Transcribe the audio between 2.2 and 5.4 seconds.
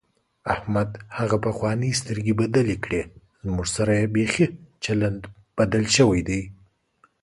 بدلې کړې، زموږ سره یې بیخي چلند